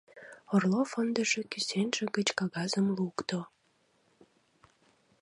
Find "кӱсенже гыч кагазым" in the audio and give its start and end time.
1.51-2.85